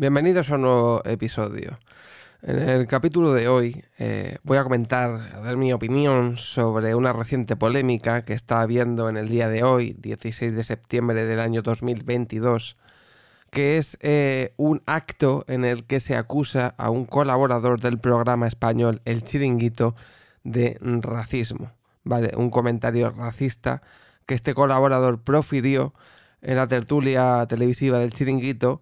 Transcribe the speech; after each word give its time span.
Bienvenidos 0.00 0.50
a 0.50 0.54
un 0.54 0.62
nuevo 0.62 1.04
episodio. 1.04 1.78
En 2.40 2.56
el 2.56 2.86
capítulo 2.86 3.32
de 3.32 3.48
hoy 3.48 3.84
eh, 3.98 4.38
voy 4.44 4.56
a 4.56 4.62
comentar, 4.62 5.10
a 5.10 5.40
dar 5.40 5.56
mi 5.56 5.72
opinión 5.72 6.36
sobre 6.36 6.94
una 6.94 7.12
reciente 7.12 7.56
polémica 7.56 8.24
que 8.24 8.32
está 8.32 8.60
habiendo 8.60 9.08
en 9.08 9.16
el 9.16 9.28
día 9.28 9.48
de 9.48 9.64
hoy, 9.64 9.96
16 9.98 10.54
de 10.54 10.62
septiembre 10.62 11.26
del 11.26 11.40
año 11.40 11.62
2022, 11.62 12.76
que 13.50 13.78
es 13.78 13.98
eh, 14.00 14.52
un 14.56 14.82
acto 14.86 15.44
en 15.48 15.64
el 15.64 15.84
que 15.84 16.00
se 16.00 16.16
acusa 16.16 16.74
a 16.78 16.90
un 16.90 17.04
colaborador 17.04 17.80
del 17.80 17.98
programa 17.98 18.46
español 18.46 19.00
El 19.04 19.22
Chiringuito 19.22 19.94
de 20.44 20.78
racismo. 20.80 21.72
¿Vale? 22.04 22.32
Un 22.36 22.50
comentario 22.50 23.10
racista 23.10 23.82
que 24.26 24.34
este 24.34 24.54
colaborador 24.54 25.22
profirió 25.22 25.94
en 26.40 26.56
la 26.56 26.66
tertulia 26.66 27.44
televisiva 27.48 27.98
del 27.98 28.12
Chiringuito 28.12 28.80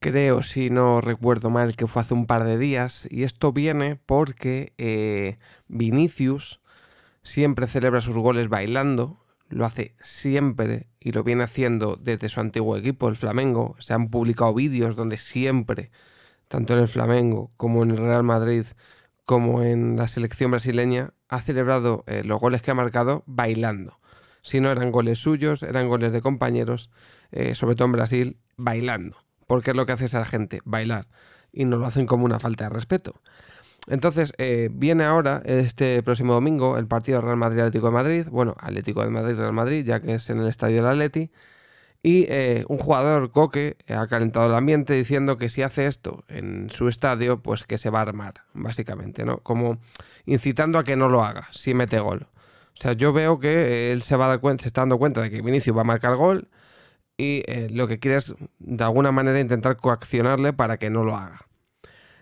creo, 0.00 0.42
si 0.42 0.70
no 0.70 1.00
recuerdo 1.00 1.50
mal, 1.50 1.76
que 1.76 1.86
fue 1.86 2.02
hace 2.02 2.14
un 2.14 2.26
par 2.26 2.44
de 2.44 2.58
días. 2.58 3.08
Y 3.10 3.24
esto 3.24 3.52
viene 3.52 3.96
porque 3.96 4.72
eh, 4.78 5.38
Vinicius 5.68 6.60
siempre 7.22 7.66
celebra 7.66 8.00
sus 8.00 8.16
goles 8.16 8.48
bailando. 8.48 9.18
Lo 9.48 9.64
hace 9.64 9.94
siempre 10.00 10.88
y 11.00 11.12
lo 11.12 11.22
viene 11.22 11.44
haciendo 11.44 11.96
desde 11.96 12.28
su 12.28 12.40
antiguo 12.40 12.76
equipo, 12.76 13.08
el 13.08 13.16
Flamengo. 13.16 13.76
Se 13.78 13.94
han 13.94 14.08
publicado 14.08 14.54
vídeos 14.54 14.96
donde 14.96 15.18
siempre, 15.18 15.90
tanto 16.48 16.74
en 16.74 16.80
el 16.80 16.88
Flamengo 16.88 17.50
como 17.56 17.82
en 17.82 17.92
el 17.92 17.98
Real 17.98 18.22
Madrid, 18.22 18.66
como 19.24 19.62
en 19.62 19.96
la 19.96 20.08
selección 20.08 20.50
brasileña, 20.50 21.12
ha 21.28 21.40
celebrado 21.40 22.04
eh, 22.06 22.22
los 22.24 22.40
goles 22.40 22.62
que 22.62 22.70
ha 22.70 22.74
marcado 22.74 23.22
bailando. 23.26 23.98
Si 24.42 24.60
no 24.60 24.70
eran 24.70 24.92
goles 24.92 25.18
suyos, 25.18 25.62
eran 25.62 25.88
goles 25.88 26.12
de 26.12 26.22
compañeros, 26.22 26.90
eh, 27.32 27.54
sobre 27.54 27.74
todo 27.74 27.86
en 27.86 27.92
Brasil, 27.92 28.36
bailando 28.56 29.26
porque 29.46 29.70
es 29.70 29.76
lo 29.76 29.86
que 29.86 29.92
hace 29.92 30.06
esa 30.06 30.24
gente, 30.24 30.60
bailar, 30.64 31.06
y 31.52 31.64
no 31.64 31.76
lo 31.78 31.86
hacen 31.86 32.06
como 32.06 32.24
una 32.24 32.38
falta 32.38 32.64
de 32.64 32.70
respeto. 32.70 33.20
Entonces, 33.88 34.32
eh, 34.38 34.68
viene 34.72 35.04
ahora, 35.04 35.42
este 35.44 36.02
próximo 36.02 36.34
domingo, 36.34 36.76
el 36.76 36.86
partido 36.88 37.20
Real 37.20 37.36
Madrid-Atlético 37.36 37.86
de 37.86 37.92
Madrid, 37.92 38.26
bueno, 38.30 38.56
Atlético 38.58 39.02
de 39.04 39.10
Madrid-Real 39.10 39.52
Madrid, 39.52 39.84
ya 39.84 40.00
que 40.00 40.14
es 40.14 40.28
en 40.28 40.40
el 40.40 40.48
estadio 40.48 40.76
del 40.76 40.86
Atleti, 40.86 41.30
y 42.02 42.26
eh, 42.28 42.64
un 42.68 42.78
jugador, 42.78 43.30
Coque, 43.30 43.76
ha 43.88 44.06
calentado 44.06 44.46
el 44.46 44.54
ambiente 44.54 44.94
diciendo 44.94 45.38
que 45.38 45.48
si 45.48 45.62
hace 45.62 45.86
esto 45.86 46.24
en 46.28 46.70
su 46.70 46.88
estadio, 46.88 47.42
pues 47.42 47.64
que 47.64 47.78
se 47.78 47.90
va 47.90 48.00
a 48.00 48.02
armar, 48.02 48.34
básicamente, 48.54 49.24
¿no? 49.24 49.38
Como 49.38 49.78
incitando 50.24 50.78
a 50.78 50.84
que 50.84 50.96
no 50.96 51.08
lo 51.08 51.24
haga, 51.24 51.48
si 51.52 51.74
mete 51.74 51.98
gol. 52.00 52.28
O 52.74 52.80
sea, 52.80 52.92
yo 52.92 53.12
veo 53.12 53.40
que 53.40 53.92
él 53.92 54.02
se 54.02 54.16
va 54.16 54.26
a 54.26 54.28
dar 54.28 54.40
cuenta, 54.40 54.62
se 54.62 54.68
está 54.68 54.82
dando 54.82 54.98
cuenta 54.98 55.20
de 55.20 55.30
que 55.30 55.42
Vinicius 55.42 55.76
va 55.76 55.80
a 55.80 55.84
marcar 55.84 56.16
gol, 56.16 56.48
y 57.16 57.42
eh, 57.46 57.68
lo 57.70 57.88
que 57.88 57.98
quiere 57.98 58.18
es 58.18 58.34
de 58.58 58.84
alguna 58.84 59.10
manera 59.12 59.40
intentar 59.40 59.76
coaccionarle 59.76 60.52
para 60.52 60.78
que 60.78 60.90
no 60.90 61.04
lo 61.04 61.16
haga. 61.16 61.46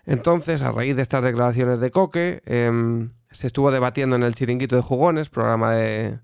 Entonces, 0.05 0.61
a 0.61 0.71
raíz 0.71 0.95
de 0.95 1.01
estas 1.01 1.23
declaraciones 1.23 1.79
de 1.79 1.91
Coque, 1.91 2.41
em, 2.45 3.11
se 3.31 3.47
estuvo 3.47 3.71
debatiendo 3.71 4.15
en 4.15 4.23
el 4.23 4.35
Chiringuito 4.35 4.75
de 4.75 4.81
Jugones, 4.81 5.29
programa 5.29 5.73
de, 5.73 6.19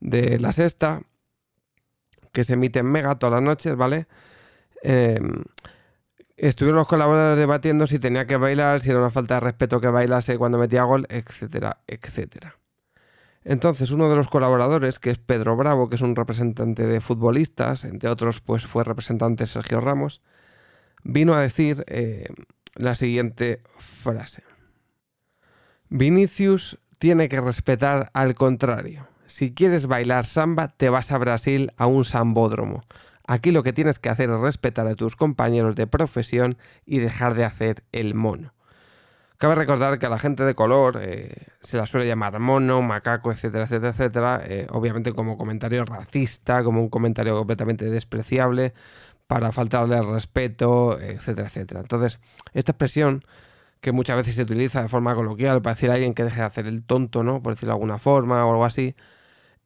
La 0.00 0.52
Sexta, 0.52 1.02
que 2.32 2.44
se 2.44 2.54
emite 2.54 2.80
en 2.80 2.86
Mega 2.86 3.18
todas 3.18 3.34
las 3.34 3.42
noches, 3.42 3.76
¿vale? 3.76 4.06
Em, 4.82 5.44
estuvieron 6.36 6.78
los 6.78 6.88
colaboradores 6.88 7.38
debatiendo 7.38 7.86
si 7.86 7.98
tenía 7.98 8.26
que 8.26 8.36
bailar, 8.36 8.80
si 8.80 8.90
era 8.90 8.98
una 8.98 9.10
falta 9.10 9.34
de 9.34 9.40
respeto 9.40 9.80
que 9.80 9.88
bailase 9.88 10.38
cuando 10.38 10.58
metía 10.58 10.82
gol, 10.84 11.06
etcétera, 11.10 11.82
etcétera. 11.86 12.56
Entonces, 13.44 13.90
uno 13.90 14.08
de 14.08 14.16
los 14.16 14.28
colaboradores, 14.28 14.98
que 14.98 15.10
es 15.10 15.18
Pedro 15.18 15.56
Bravo, 15.56 15.88
que 15.88 15.96
es 15.96 16.00
un 16.00 16.16
representante 16.16 16.86
de 16.86 17.00
futbolistas, 17.00 17.84
entre 17.84 18.08
otros, 18.08 18.40
pues 18.40 18.66
fue 18.66 18.84
representante 18.84 19.46
Sergio 19.46 19.80
Ramos, 19.80 20.22
vino 21.04 21.34
a 21.34 21.40
decir 21.42 21.84
eh, 21.88 22.28
la 22.74 22.94
siguiente 22.94 23.62
frase. 23.78 24.42
Vinicius 25.88 26.78
tiene 26.98 27.28
que 27.28 27.40
respetar 27.40 28.10
al 28.14 28.34
contrario. 28.34 29.06
Si 29.26 29.54
quieres 29.54 29.86
bailar 29.86 30.24
samba, 30.26 30.68
te 30.68 30.88
vas 30.88 31.12
a 31.12 31.18
Brasil 31.18 31.72
a 31.76 31.86
un 31.86 32.04
sambódromo. 32.04 32.82
Aquí 33.26 33.50
lo 33.50 33.62
que 33.62 33.72
tienes 33.72 33.98
que 33.98 34.08
hacer 34.08 34.30
es 34.30 34.40
respetar 34.40 34.86
a 34.86 34.94
tus 34.94 35.16
compañeros 35.16 35.74
de 35.74 35.86
profesión 35.86 36.58
y 36.84 36.98
dejar 36.98 37.34
de 37.34 37.44
hacer 37.44 37.84
el 37.92 38.14
mono. 38.14 38.52
Cabe 39.38 39.56
recordar 39.56 39.98
que 39.98 40.06
a 40.06 40.08
la 40.08 40.20
gente 40.20 40.44
de 40.44 40.54
color 40.54 41.00
eh, 41.02 41.48
se 41.60 41.76
la 41.76 41.86
suele 41.86 42.06
llamar 42.06 42.38
mono, 42.38 42.80
macaco, 42.80 43.32
etcétera, 43.32 43.64
etcétera, 43.64 43.90
etcétera, 43.90 44.42
eh, 44.44 44.66
obviamente 44.70 45.12
como 45.12 45.36
comentario 45.36 45.84
racista, 45.84 46.62
como 46.62 46.80
un 46.80 46.88
comentario 46.88 47.36
completamente 47.36 47.86
despreciable, 47.86 48.72
para 49.32 49.50
faltarle 49.50 49.96
al 49.96 50.06
respeto, 50.06 51.00
etcétera, 51.00 51.48
etcétera. 51.48 51.80
Entonces, 51.80 52.20
esta 52.52 52.72
expresión 52.72 53.24
que 53.80 53.90
muchas 53.90 54.18
veces 54.18 54.34
se 54.34 54.42
utiliza 54.42 54.82
de 54.82 54.88
forma 54.88 55.14
coloquial 55.14 55.62
para 55.62 55.74
decir 55.74 55.90
a 55.90 55.94
alguien 55.94 56.12
que 56.12 56.22
deje 56.22 56.40
de 56.40 56.46
hacer 56.46 56.66
el 56.66 56.84
tonto, 56.84 57.24
¿no? 57.24 57.42
Por 57.42 57.54
decirlo 57.54 57.72
de 57.72 57.76
alguna 57.76 57.98
forma 57.98 58.44
o 58.44 58.50
algo 58.50 58.66
así, 58.66 58.94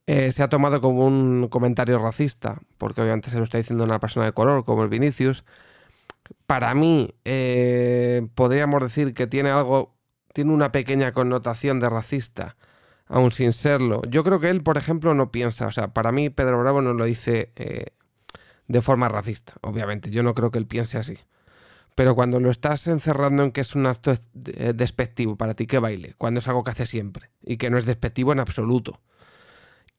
eh, 0.07 0.31
se 0.31 0.45
ha 0.45 0.49
tomado 0.49 0.81
como 0.81 1.05
un 1.05 1.49
comentario 1.49 1.99
racista, 1.99 2.61
porque 2.79 3.01
obviamente 3.03 3.29
se 3.29 3.39
lo 3.39 3.43
está 3.43 3.59
diciendo 3.59 3.83
una 3.83 3.99
persona 3.99 4.27
de 4.27 4.33
color, 4.33 4.65
como 4.65 4.85
el 4.85 4.89
Vinicius, 4.89 5.45
para 6.47 6.73
mí 6.75 7.17
eh, 7.25 8.25
podríamos 8.37 8.81
decir 8.81 9.15
que 9.15 9.27
tiene 9.27 9.51
algo, 9.51 9.97
tiene 10.33 10.53
una 10.53 10.71
pequeña 10.71 11.11
connotación 11.11 11.81
de 11.81 11.91
racista, 11.91 12.55
aún 13.09 13.33
sin 13.33 13.53
serlo. 13.53 14.03
Yo 14.09 14.23
creo 14.23 14.39
que 14.39 14.49
él, 14.49 14.63
por 14.63 14.79
ejemplo, 14.79 15.13
no 15.15 15.33
piensa, 15.33 15.67
o 15.67 15.73
sea, 15.73 15.89
para 15.89 16.13
mí 16.13 16.31
Pedro 16.31 16.61
Bravo 16.61 16.83
no 16.83 16.95
lo 16.95 17.05
dice 17.05 17.51
eh, 17.57 17.96
de 18.69 18.83
forma 18.83 19.09
racista, 19.09 19.55
obviamente, 19.61 20.11
yo 20.11 20.23
no 20.23 20.35
creo 20.35 20.51
que 20.51 20.59
él 20.59 20.67
piense 20.67 20.99
así. 20.99 21.19
Pero 21.95 22.15
cuando 22.15 22.41
lo 22.41 22.51
estás 22.51 22.87
encerrando 22.89 23.43
en 23.43 23.53
que 23.53 23.63
es 23.63 23.75
un 23.75 23.87
acto 23.87 24.13
eh, 24.13 24.73
despectivo 24.75 25.37
para 25.37 25.55
ti 25.55 25.67
que 25.67 25.79
baile, 25.79 26.15
cuando 26.19 26.41
es 26.41 26.49
algo 26.49 26.63
que 26.63 26.73
hace 26.73 26.87
siempre 26.87 27.31
y 27.43 27.57
que 27.57 27.71
no 27.71 27.79
es 27.79 27.87
despectivo 27.87 28.33
en 28.33 28.41
absoluto 28.41 29.01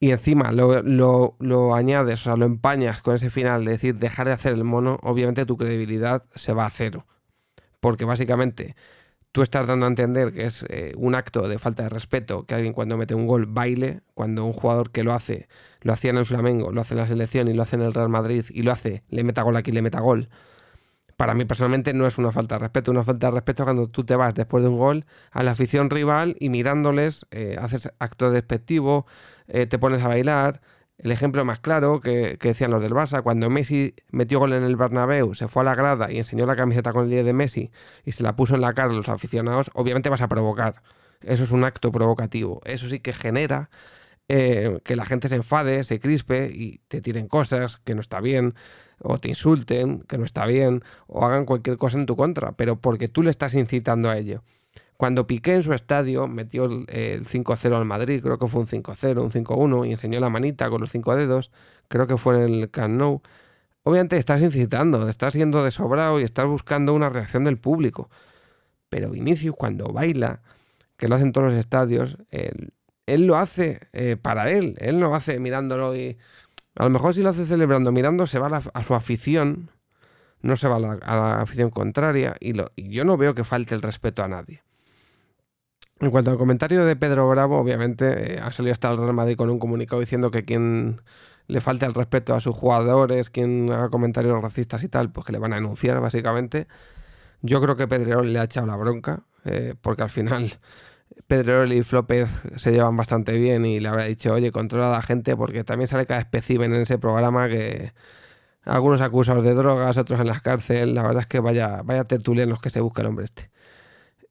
y 0.00 0.12
encima 0.12 0.52
lo, 0.52 0.82
lo, 0.82 1.74
añades, 1.74 2.20
o 2.20 2.24
sea, 2.24 2.36
lo 2.36 2.46
empañas 2.46 3.02
con 3.02 3.16
ese 3.16 3.30
final 3.30 3.64
de 3.64 3.72
decir 3.72 3.96
dejar 3.96 4.28
de 4.28 4.32
hacer 4.32 4.52
el 4.52 4.62
mono, 4.62 4.98
obviamente 5.02 5.44
tu 5.44 5.56
credibilidad 5.56 6.24
se 6.34 6.52
va 6.52 6.66
a 6.66 6.70
cero. 6.70 7.06
Porque 7.80 8.04
básicamente 8.04 8.76
tú 9.38 9.42
estás 9.42 9.68
dando 9.68 9.86
a 9.86 9.88
entender 9.88 10.32
que 10.32 10.46
es 10.46 10.66
eh, 10.68 10.94
un 10.96 11.14
acto 11.14 11.46
de 11.46 11.60
falta 11.60 11.84
de 11.84 11.90
respeto 11.90 12.44
que 12.44 12.56
alguien 12.56 12.72
cuando 12.72 12.96
mete 12.96 13.14
un 13.14 13.28
gol 13.28 13.46
baile, 13.46 14.00
cuando 14.14 14.44
un 14.44 14.52
jugador 14.52 14.90
que 14.90 15.04
lo 15.04 15.12
hace, 15.12 15.46
lo 15.80 15.92
hacía 15.92 16.10
en 16.10 16.16
el 16.16 16.26
Flamengo, 16.26 16.72
lo 16.72 16.80
hace 16.80 16.94
en 16.94 16.98
la 16.98 17.06
selección 17.06 17.46
y 17.46 17.52
lo 17.52 17.62
hace 17.62 17.76
en 17.76 17.82
el 17.82 17.94
Real 17.94 18.08
Madrid 18.08 18.46
y 18.50 18.62
lo 18.62 18.72
hace, 18.72 19.04
le 19.10 19.22
meta 19.22 19.42
gol 19.42 19.56
aquí, 19.56 19.70
le 19.70 19.80
meta 19.80 20.00
gol. 20.00 20.28
Para 21.16 21.34
mí 21.34 21.44
personalmente 21.44 21.92
no 21.92 22.08
es 22.08 22.18
una 22.18 22.32
falta 22.32 22.56
de 22.56 22.62
respeto, 22.62 22.90
una 22.90 23.04
falta 23.04 23.28
de 23.28 23.34
respeto 23.34 23.62
cuando 23.62 23.86
tú 23.86 24.02
te 24.02 24.16
vas 24.16 24.34
después 24.34 24.64
de 24.64 24.70
un 24.70 24.76
gol 24.76 25.06
a 25.30 25.44
la 25.44 25.52
afición 25.52 25.88
rival 25.88 26.34
y 26.40 26.48
mirándoles 26.48 27.24
eh, 27.30 27.56
haces 27.60 27.92
acto 28.00 28.32
despectivo, 28.32 29.06
eh, 29.46 29.66
te 29.66 29.78
pones 29.78 30.02
a 30.02 30.08
bailar. 30.08 30.60
El 30.98 31.12
ejemplo 31.12 31.44
más 31.44 31.60
claro 31.60 32.00
que, 32.00 32.36
decían 32.40 32.72
los 32.72 32.82
del 32.82 32.92
Barça, 32.92 33.22
cuando 33.22 33.48
Messi 33.48 33.94
metió 34.10 34.40
gol 34.40 34.52
en 34.52 34.64
el 34.64 34.76
Bernabéu, 34.76 35.34
se 35.34 35.46
fue 35.46 35.62
a 35.62 35.64
la 35.64 35.74
grada 35.76 36.10
y 36.10 36.18
enseñó 36.18 36.44
la 36.44 36.56
camiseta 36.56 36.92
con 36.92 37.04
el 37.04 37.10
día 37.10 37.22
de 37.22 37.32
Messi 37.32 37.70
y 38.04 38.12
se 38.12 38.24
la 38.24 38.34
puso 38.34 38.56
en 38.56 38.62
la 38.62 38.74
cara 38.74 38.90
a 38.90 38.94
los 38.94 39.08
aficionados, 39.08 39.70
obviamente 39.74 40.08
vas 40.08 40.22
a 40.22 40.28
provocar. 40.28 40.82
Eso 41.22 41.44
es 41.44 41.52
un 41.52 41.64
acto 41.64 41.92
provocativo. 41.92 42.60
Eso 42.64 42.88
sí 42.88 42.98
que 43.00 43.12
genera 43.12 43.70
eh, 44.28 44.80
que 44.84 44.96
la 44.96 45.04
gente 45.06 45.28
se 45.28 45.36
enfade, 45.36 45.84
se 45.84 46.00
crispe 46.00 46.50
y 46.52 46.80
te 46.88 47.00
tiren 47.00 47.28
cosas 47.28 47.78
que 47.78 47.94
no 47.94 48.00
está 48.00 48.20
bien, 48.20 48.54
o 49.00 49.18
te 49.18 49.28
insulten, 49.28 50.00
que 50.02 50.18
no 50.18 50.24
está 50.24 50.46
bien, 50.46 50.82
o 51.06 51.24
hagan 51.24 51.44
cualquier 51.44 51.78
cosa 51.78 51.98
en 51.98 52.06
tu 52.06 52.16
contra, 52.16 52.52
pero 52.52 52.76
porque 52.76 53.08
tú 53.08 53.22
le 53.22 53.30
estás 53.30 53.54
incitando 53.54 54.10
a 54.10 54.18
ello. 54.18 54.42
Cuando 54.98 55.28
Piqué 55.28 55.54
en 55.54 55.62
su 55.62 55.72
estadio 55.72 56.26
metió 56.26 56.64
el, 56.64 57.24
5-0 57.24 57.76
al 57.76 57.84
Madrid, 57.84 58.20
creo 58.20 58.36
que 58.36 58.48
fue 58.48 58.62
un 58.62 58.66
5-0, 58.66 59.22
un 59.22 59.30
5-1, 59.30 59.86
y 59.86 59.92
enseñó 59.92 60.18
la 60.18 60.28
manita 60.28 60.68
con 60.70 60.80
los 60.80 60.90
cinco 60.90 61.14
dedos, 61.14 61.52
creo 61.86 62.08
que 62.08 62.16
fue 62.16 62.34
en 62.36 62.42
el 62.52 62.70
Camp. 62.72 63.22
Obviamente 63.84 64.16
estás 64.16 64.42
incitando, 64.42 65.08
estás 65.08 65.34
siendo 65.34 65.62
desobrado 65.62 66.18
y 66.18 66.24
estás 66.24 66.46
buscando 66.46 66.94
una 66.94 67.10
reacción 67.10 67.44
del 67.44 67.58
público. 67.58 68.10
Pero 68.88 69.10
Vinicius 69.10 69.54
cuando 69.54 69.86
baila, 69.92 70.42
que 70.96 71.06
lo 71.06 71.14
hacen 71.14 71.30
todos 71.30 71.52
los 71.52 71.56
estadios, 71.56 72.18
él, 72.32 73.26
lo 73.26 73.36
hace 73.36 73.78
eh, 73.92 74.16
para 74.20 74.50
él, 74.50 74.74
él 74.80 74.98
no 74.98 75.10
lo 75.10 75.14
hace 75.14 75.38
mirándolo 75.38 75.94
y... 75.96 76.18
A 76.74 76.84
lo 76.84 76.90
mejor 76.90 77.14
si 77.14 77.22
lo 77.22 77.30
hace 77.30 77.46
celebrando, 77.46 77.92
mirando, 77.92 78.26
se 78.26 78.38
va 78.40 78.62
a, 78.72 78.82
su 78.82 78.94
afición, 78.94 79.70
no 80.42 80.56
se 80.56 80.68
va 80.68 80.76
a 80.76 80.80
la, 80.80 81.40
afición 81.40 81.70
contraria 81.70 82.36
y, 82.40 82.52
lo, 82.52 82.72
y 82.76 82.90
yo 82.90 83.04
no 83.04 83.16
veo 83.16 83.34
que 83.34 83.44
falte 83.44 83.74
el 83.74 83.82
respeto 83.82 84.24
a 84.24 84.28
nadie. 84.28 84.62
En 86.00 86.10
cuanto 86.10 86.30
al 86.30 86.38
comentario 86.38 86.84
de 86.84 86.94
Pedro 86.96 87.28
Bravo, 87.28 87.58
obviamente 87.58 88.34
eh, 88.34 88.40
ha 88.40 88.52
salido 88.52 88.72
hasta 88.72 88.90
el 88.90 88.98
Real 88.98 89.14
Madrid 89.14 89.36
con 89.36 89.50
un 89.50 89.58
comunicado 89.58 90.00
diciendo 90.00 90.30
que 90.30 90.44
quien 90.44 91.00
le 91.48 91.60
falta 91.60 91.86
el 91.86 91.94
respeto 91.94 92.34
a 92.34 92.40
sus 92.40 92.54
jugadores, 92.54 93.30
quien 93.30 93.70
haga 93.72 93.88
comentarios 93.88 94.40
racistas 94.40 94.84
y 94.84 94.88
tal, 94.88 95.10
pues 95.10 95.26
que 95.26 95.32
le 95.32 95.38
van 95.38 95.52
a 95.54 95.56
denunciar 95.56 96.00
básicamente. 96.00 96.68
Yo 97.42 97.60
creo 97.60 97.76
que 97.76 97.88
Pedrerol 97.88 98.32
le 98.32 98.38
ha 98.38 98.44
echado 98.44 98.66
la 98.66 98.76
bronca, 98.76 99.24
eh, 99.44 99.74
porque 99.80 100.02
al 100.02 100.10
final 100.10 100.58
Pedrerol 101.26 101.72
y 101.72 101.82
Flópez 101.82 102.28
se 102.56 102.72
llevan 102.72 102.96
bastante 102.96 103.32
bien 103.32 103.64
y 103.64 103.80
le 103.80 103.88
habrá 103.88 104.04
dicho, 104.04 104.32
oye, 104.32 104.52
controla 104.52 104.88
a 104.88 104.92
la 104.92 105.02
gente, 105.02 105.36
porque 105.36 105.64
también 105.64 105.88
sale 105.88 106.06
cada 106.06 106.20
espécimen 106.20 106.74
en 106.74 106.82
ese 106.82 106.98
programa 106.98 107.48
que 107.48 107.92
algunos 108.64 109.00
acusados 109.00 109.44
de 109.44 109.54
drogas, 109.54 109.96
otros 109.96 110.20
en 110.20 110.26
las 110.26 110.42
cárceles. 110.42 110.94
La 110.94 111.02
verdad 111.02 111.22
es 111.22 111.26
que 111.26 111.40
vaya, 111.40 111.82
vaya 111.82 112.04
tertulianos 112.04 112.60
que 112.60 112.70
se 112.70 112.80
busca 112.80 113.02
el 113.02 113.08
hombre 113.08 113.24
este. 113.24 113.50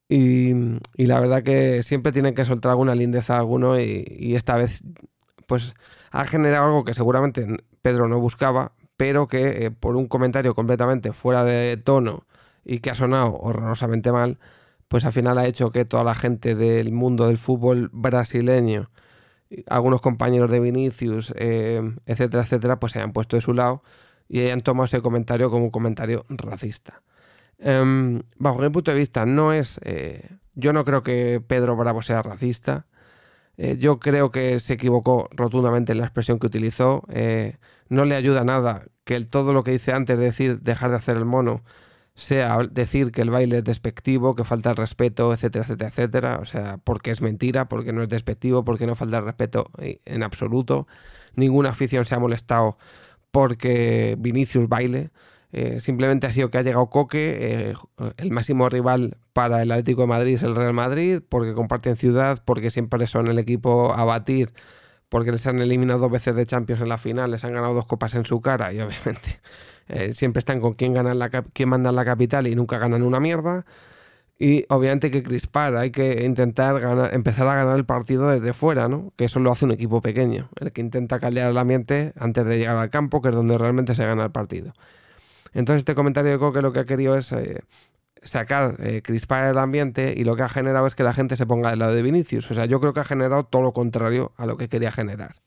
Y, 0.09 0.54
la 0.95 1.19
verdad 1.19 1.44
que 1.44 1.83
siempre 1.83 2.12
tienen 2.12 2.33
que 2.33 2.45
soltar 2.45 2.71
alguna 2.71 2.95
lindeza 2.95 3.36
a 3.36 3.39
alguno 3.39 3.80
y, 3.80 4.36
esta 4.36 4.56
vez 4.56 4.83
pues 5.48 5.75
ha 6.12 6.25
generado 6.25 6.65
algo 6.65 6.83
que 6.83 6.94
seguramente 6.94 7.45
Pedro 7.81 8.07
no 8.07 8.19
buscaba, 8.19 8.74
pero 8.98 9.27
que 9.27 9.65
eh, 9.65 9.71
por 9.71 9.95
un 9.95 10.07
comentario 10.07 10.56
completamente 10.56 11.13
fuera 11.13 11.44
de 11.44 11.77
tono 11.77 12.25
y 12.65 12.80
que 12.80 12.89
ha 12.89 12.95
sonado 12.95 13.38
horrorosamente 13.38 14.12
mal, 14.12 14.39
pues 14.88 15.06
al 15.06 15.13
final 15.13 15.38
ha 15.38 15.48
hecho 15.48 15.71
que 15.71 15.86
toda 15.86 16.04
la 16.04 16.15
gente 16.15 16.56
del 16.56 16.92
mundo 16.92 17.27
del 17.27 17.38
fútbol 17.38 17.89
brasileño, 17.94 18.89
algunos 19.68 20.01
compañeros 20.01 20.51
de 20.51 20.60
Vinicius, 20.60 21.33
eh, 21.38 21.81
etcétera, 22.06 22.44
etcétera, 22.44 22.80
pues 22.80 22.94
se 22.94 23.00
hayan 23.00 23.13
puesto 23.13 23.38
de 23.38 23.42
su 23.42 23.53
lado 23.53 23.83
y 24.30 24.42
hayan 24.42 24.62
tomado 24.62 24.86
ese 24.86 25.01
comentario 25.01 25.50
como 25.50 25.65
un 25.65 25.71
comentario 25.71 26.25
racista. 26.30 27.01
Em, 27.59 28.21
bajo 28.38 28.59
mi 28.59 28.69
punto 28.69 28.92
de 28.92 28.98
vista, 28.98 29.25
no 29.25 29.54
es. 29.54 29.80
Eh, 29.83 30.30
yo 30.56 30.74
no 30.74 30.86
creo 30.86 31.04
que 31.04 31.42
Pedro 31.45 31.75
Bravo 31.75 32.01
sea 32.01 32.21
racista. 32.21 32.88
Eh, 33.57 33.77
yo 33.80 34.00
creo 34.00 34.31
que 34.31 34.59
se 34.59 34.74
equivocó 34.74 35.30
rotundamente 35.31 35.92
en 35.94 36.00
la 36.00 36.06
expresión 36.06 36.39
que 36.39 36.48
utilizó. 36.48 37.04
Eh, 37.09 37.57
no 37.89 38.06
le 38.06 38.15
ayuda 38.15 38.44
nada 38.44 38.86
que 39.06 39.19
todo 39.25 39.54
lo 39.54 39.63
que 39.63 39.71
dice 39.71 39.94
antes 39.94 40.18
de 40.18 40.25
decir 40.25 40.59
dejar 40.62 40.92
de 40.92 40.98
hacer 40.98 41.18
el 41.18 41.25
mono 41.25 41.63
sea 42.15 42.59
decir 42.71 43.12
que 43.12 43.21
el 43.21 43.30
baile 43.30 43.60
es 43.60 43.63
despectivo, 43.63 44.36
que 44.36 44.44
falta 44.44 44.71
el 44.71 44.75
respeto, 44.77 45.33
etcétera, 45.33 45.65
etcétera, 45.65 45.89
etcétera. 45.89 46.39
O 46.42 46.45
sea, 46.45 46.80
porque 46.83 47.12
es 47.12 47.21
mentira, 47.21 47.69
porque 47.69 47.94
no 47.94 48.03
es 48.03 48.10
despectivo, 48.10 48.63
porque 48.65 48.88
no 48.88 48.95
falta 48.95 49.19
el 49.19 49.25
respeto 49.25 49.71
en 49.80 50.24
absoluto. 50.24 50.88
Ninguna 51.36 51.69
afición 51.69 52.06
se 52.06 52.15
ha 52.15 52.19
molestado 52.19 52.77
porque 53.31 54.15
Vinicius 54.19 54.68
baile. 54.68 55.12
Eh, 55.53 55.79
simplemente 55.79 56.27
ha 56.27 56.31
sido 56.31 56.49
que 56.49 56.57
ha 56.57 56.61
llegado 56.61 56.88
Coque, 56.89 57.38
eh, 57.39 57.73
el 58.17 58.31
máximo 58.31 58.67
rival 58.67 59.17
para 59.31 59.61
el 59.61 59.71
Atlético 59.71 60.01
de 60.01 60.07
Madrid 60.07 60.33
es 60.33 60.44
el 60.44 60.55
Real 60.55 60.73
Madrid, 60.73 61.21
porque 61.27 61.53
comparten 61.53 61.95
ciudad, 61.95 62.41
porque 62.44 62.69
siempre 62.69 63.07
son 63.07 63.27
el 63.27 63.39
equipo 63.39 63.94
a 63.94 64.03
batir, 64.03 64.53
porque 65.09 65.31
les 65.31 65.47
han 65.47 65.59
eliminado 65.59 65.99
dos 65.99 66.11
veces 66.11 66.35
de 66.35 66.45
Champions 66.45 66.81
en 66.81 66.89
la 66.89 66.97
final, 66.97 67.31
les 67.31 67.44
han 67.45 67.53
ganado 67.53 67.73
dos 67.73 67.85
copas 67.85 68.15
en 68.15 68.25
su 68.25 68.41
cara 68.41 68.73
y 68.73 68.81
obviamente 68.81 69.39
eh, 69.88 70.13
siempre 70.13 70.39
están 70.39 70.59
con 70.61 70.73
quien, 70.73 70.94
ganan 70.94 71.17
la, 71.19 71.29
quien 71.29 71.69
manda 71.69 71.89
en 71.91 71.95
la 71.95 72.05
capital 72.05 72.47
y 72.47 72.55
nunca 72.55 72.77
ganan 72.77 73.03
una 73.03 73.19
mierda. 73.19 73.65
Y 74.39 74.65
obviamente 74.69 75.09
que 75.09 75.23
crispar, 75.23 75.75
hay 75.77 75.91
que 75.91 76.23
intentar 76.25 77.11
empezar 77.11 77.47
a 77.47 77.55
ganar 77.55 77.75
el 77.75 77.85
partido 77.85 78.29
desde 78.29 78.53
fuera, 78.53 78.88
¿no? 78.88 79.11
Que 79.15 79.25
eso 79.25 79.39
lo 79.39 79.51
hace 79.51 79.65
un 79.65 79.71
equipo 79.71 80.01
pequeño, 80.01 80.50
el 80.59 80.71
que 80.71 80.81
intenta 80.81 81.19
caldear 81.19 81.50
el 81.50 81.57
ambiente 81.57 82.13
antes 82.17 82.45
de 82.45 82.59
llegar 82.59 82.77
al 82.77 82.91
campo, 82.91 83.21
que 83.21 83.29
es 83.29 83.35
donde 83.35 83.57
realmente 83.57 83.95
se 83.95 84.05
gana 84.05 84.25
el 84.25 84.31
partido. 84.31 84.73
Entonces 85.57 85.80
este 85.80 85.95
comentario 85.95 86.31
de 86.31 86.38
Coque 86.38 86.62
lo 86.62 86.71
que 86.71 86.81
ha 86.81 86.86
querido 86.86 87.18
es 87.18 87.31
eh, 87.31 87.63
sacar, 88.21 88.75
eh, 88.80 89.01
crispar 89.01 89.45
el 89.45 89.57
ambiente 89.57 90.13
y 90.15 90.24
lo 90.24 90.36
que 90.36 90.44
ha 90.44 90.50
generado 90.50 90.86
es 90.86 90.94
que 90.94 91.01
la 91.01 91.13
gente 91.13 91.36
se 91.36 91.48
ponga 91.48 91.71
del 91.71 91.80
lado 91.80 91.95
de 91.95 92.04
Vinicius. 92.04 92.51
O 92.51 92.54
sea, 92.54 92.65
yo 92.65 92.80
creo 92.80 92.94
que 92.94 93.00
ha 93.00 93.04
generado 93.04 93.44
todo 93.44 93.63
lo 93.63 93.74
contrario 93.74 94.33
a 94.38 94.45
lo 94.45 94.56
que 94.56 94.69
quería 94.69 94.92
generar. 94.92 95.38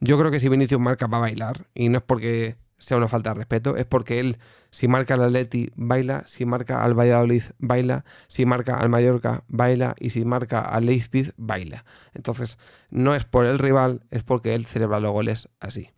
Yo 0.00 0.18
creo 0.18 0.30
que 0.30 0.40
si 0.40 0.48
Vinicius 0.48 0.80
marca 0.80 1.06
va 1.06 1.18
a 1.18 1.20
bailar 1.20 1.66
y 1.74 1.90
no 1.90 1.98
es 1.98 2.04
porque 2.04 2.56
sea 2.78 2.96
una 2.96 3.08
falta 3.08 3.30
de 3.30 3.34
respeto, 3.34 3.76
es 3.76 3.84
porque 3.84 4.20
él, 4.20 4.38
si 4.70 4.88
marca 4.88 5.12
al 5.12 5.24
Atleti, 5.24 5.70
baila, 5.76 6.22
si 6.24 6.46
marca 6.46 6.82
al 6.82 6.98
Valladolid, 6.98 7.42
baila, 7.58 8.06
si 8.28 8.46
marca 8.46 8.78
al 8.78 8.88
Mallorca, 8.88 9.44
baila 9.48 9.94
y 10.00 10.10
si 10.10 10.24
marca 10.24 10.60
al 10.60 10.86
Leipzig, 10.86 11.34
baila. 11.36 11.84
Entonces, 12.14 12.56
no 12.88 13.14
es 13.14 13.26
por 13.26 13.44
el 13.44 13.58
rival, 13.58 14.00
es 14.10 14.22
porque 14.22 14.54
él 14.54 14.64
celebra 14.64 14.98
los 14.98 15.12
goles 15.12 15.50
así. 15.60 15.90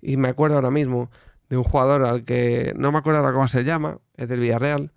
Y 0.00 0.16
me 0.16 0.28
acuerdo 0.28 0.56
ahora 0.56 0.72
mismo 0.72 1.10
de 1.52 1.58
un 1.58 1.64
jugador 1.64 2.06
al 2.06 2.24
que 2.24 2.72
no 2.78 2.92
me 2.92 2.98
acuerdo 2.98 3.20
ahora 3.20 3.34
cómo 3.34 3.46
se 3.46 3.62
llama, 3.62 3.98
es 4.16 4.26
del 4.26 4.40
Villarreal, 4.40 4.90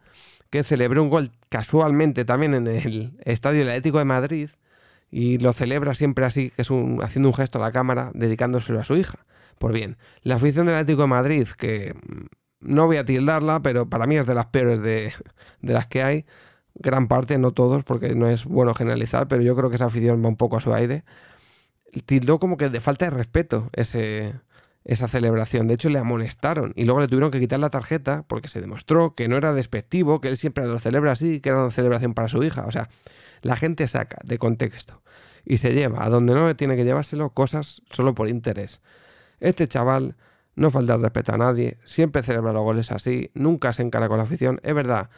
que 0.50 0.64
celebró 0.64 1.04
un 1.04 1.10
gol 1.10 1.32
casualmente 1.50 2.24
también 2.24 2.54
en 2.54 2.68
el 2.68 3.18
Estadio 3.26 3.64
Atlético 3.64 3.98
de 3.98 4.06
Madrid 4.06 4.50
y 5.12 5.38
lo 5.38 5.52
celebra 5.52 5.94
siempre 5.96 6.24
así, 6.24 6.52
que 6.52 6.62
es 6.62 6.70
un, 6.70 7.04
haciendo 7.04 7.28
un 7.28 7.36
gesto 7.36 7.60
a 7.60 7.62
la 7.62 7.74
cámara, 7.74 8.10
dedicándoselo 8.14 8.80
a 8.80 8.86
su 8.86 8.96
hija. 8.96 9.26
Pues 9.60 9.74
bien, 9.74 9.98
la 10.22 10.36
afición 10.36 10.66
del 10.66 10.76
Atlético 10.76 11.02
de 11.02 11.08
Madrid, 11.08 11.46
que 11.58 11.94
mm, 11.94 12.26
no 12.62 12.86
voy 12.86 12.98
a 12.98 13.04
tildarla, 13.04 13.60
pero 13.62 13.90
para 13.90 14.08
mí 14.08 14.16
es 14.16 14.26
de 14.26 14.36
las 14.36 14.46
peores 14.46 14.82
de, 14.82 15.12
de 15.62 15.74
las 15.74 15.88
que 15.88 16.04
hay, 16.04 16.26
gran 16.76 17.10
parte, 17.10 17.38
no 17.38 17.52
todos, 17.52 17.84
porque 17.84 18.16
no 18.16 18.30
es 18.30 18.46
bueno 18.46 18.74
generalizar, 18.74 19.28
pero 19.28 19.42
yo 19.42 19.58
creo 19.58 19.70
que 19.70 19.76
esa 19.76 19.88
afición 19.88 20.24
va 20.24 20.30
un 20.30 20.38
poco 20.38 20.56
a 20.56 20.62
su 20.62 20.74
aire, 20.74 21.04
tildó 22.06 22.40
como 22.40 22.56
que 22.56 22.70
de 22.70 22.80
falta 22.80 23.04
de 23.04 23.12
respeto 23.12 23.70
ese, 23.74 24.36
esa 24.86 25.08
celebración. 25.08 25.68
De 25.68 25.74
hecho, 25.74 25.90
le 25.90 26.00
amonestaron 26.00 26.72
y 26.76 26.86
luego 26.86 27.02
le 27.02 27.08
tuvieron 27.08 27.32
que 27.32 27.40
quitar 27.40 27.60
la 27.60 27.70
tarjeta 27.70 28.24
porque 28.28 28.48
se 28.48 28.62
demostró 28.62 29.16
que 29.16 29.28
no 29.28 29.36
era 29.36 29.52
despectivo, 29.54 30.22
que 30.22 30.30
él 30.30 30.38
siempre 30.38 30.66
lo 30.66 30.80
celebra 30.80 31.12
así, 31.12 31.42
que 31.42 31.50
era 31.50 31.60
una 31.60 31.72
celebración 31.72 32.14
para 32.14 32.28
su 32.28 32.44
hija. 32.44 32.66
O 32.66 32.72
sea, 32.72 32.90
la 33.42 33.56
gente 33.56 33.88
saca 33.88 34.18
de 34.24 34.38
contexto 34.38 35.02
y 35.44 35.58
se 35.58 35.74
lleva 35.74 36.04
a 36.06 36.10
donde 36.10 36.34
no 36.34 36.56
tiene 36.56 36.76
que 36.76 36.86
llevárselo 36.86 37.32
cosas 37.32 37.82
solo 37.92 38.14
por 38.16 38.30
interés. 38.30 38.82
Este 39.40 39.68
chaval 39.68 40.16
no 40.56 40.72
falta 40.72 40.96
el 40.96 41.02
respeto 41.02 41.34
a 41.34 41.38
nadie, 41.38 41.78
siempre 41.84 42.24
celebra 42.24 42.54
los 42.54 42.64
goles 42.64 42.92
así, 42.92 43.32
nunca 43.34 43.74
se 43.74 43.82
encara 43.82 44.08
con 44.08 44.18
la 44.18 44.24
afición. 44.24 44.60
Es 44.64 44.74
verdad 44.74 45.10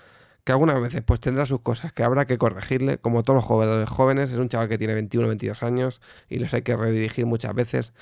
que 0.44 0.54
algunas 0.54 0.82
veces 0.82 1.02
pues 1.06 1.20
tendrá 1.20 1.46
sus 1.46 1.60
cosas 1.60 1.92
que 1.94 2.04
habrá 2.04 2.26
que 2.26 2.38
corregirle, 2.38 2.98
como 3.00 3.24
todos 3.24 3.36
los 3.36 3.44
jugadores 3.44 3.90
jóvenes, 3.90 4.32
es 4.32 4.38
un 4.38 4.50
chaval 4.50 4.70
que 4.70 4.78
tiene 4.78 4.94
21 4.94 5.28
22 5.28 5.62
años 5.62 6.02
y 6.30 6.40
los 6.40 6.54
hay 6.54 6.62
que 6.62 6.76
redirigir 6.76 7.26
muchas 7.26 7.54
veces, 7.54 7.94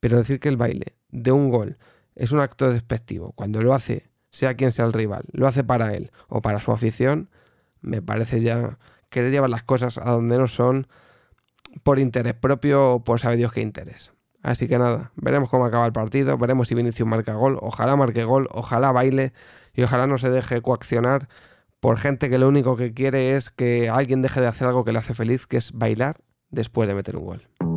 pero 0.00 0.18
decir 0.18 0.40
que 0.40 0.48
el 0.48 0.56
baile 0.56 0.96
de 1.10 1.32
un 1.32 1.50
gol 1.50 1.78
es 2.14 2.32
un 2.32 2.40
acto 2.40 2.70
despectivo, 2.70 3.32
cuando 3.32 3.62
lo 3.62 3.74
hace, 3.74 4.10
sea 4.30 4.54
quien 4.54 4.70
sea 4.70 4.84
el 4.84 4.92
rival, 4.92 5.24
lo 5.32 5.46
hace 5.46 5.64
para 5.64 5.94
él 5.94 6.10
o 6.28 6.42
para 6.42 6.60
su 6.60 6.72
afición, 6.72 7.30
me 7.80 8.02
parece 8.02 8.40
ya 8.40 8.78
querer 9.08 9.30
llevar 9.30 9.50
las 9.50 9.62
cosas 9.62 9.98
a 9.98 10.10
donde 10.10 10.36
no 10.38 10.46
son 10.46 10.86
por 11.82 11.98
interés 11.98 12.34
propio 12.34 12.94
o 12.94 13.04
por 13.04 13.20
saber 13.20 13.38
Dios 13.38 13.52
qué 13.52 13.60
interés. 13.60 14.12
Así 14.42 14.68
que 14.68 14.78
nada, 14.78 15.12
veremos 15.16 15.50
cómo 15.50 15.64
acaba 15.64 15.86
el 15.86 15.92
partido, 15.92 16.38
veremos 16.38 16.68
si 16.68 16.74
Vinicius 16.74 17.08
marca 17.08 17.34
gol, 17.34 17.58
ojalá 17.60 17.96
marque 17.96 18.24
gol, 18.24 18.48
ojalá 18.52 18.92
baile 18.92 19.32
y 19.74 19.82
ojalá 19.82 20.06
no 20.06 20.18
se 20.18 20.30
deje 20.30 20.62
coaccionar 20.62 21.28
por 21.80 21.98
gente 21.98 22.30
que 22.30 22.38
lo 22.38 22.48
único 22.48 22.76
que 22.76 22.92
quiere 22.92 23.36
es 23.36 23.50
que 23.50 23.88
alguien 23.88 24.22
deje 24.22 24.40
de 24.40 24.46
hacer 24.46 24.68
algo 24.68 24.84
que 24.84 24.92
le 24.92 24.98
hace 24.98 25.14
feliz, 25.14 25.46
que 25.46 25.56
es 25.56 25.72
bailar 25.72 26.16
después 26.50 26.88
de 26.88 26.94
meter 26.94 27.16
un 27.16 27.24
gol. 27.24 27.67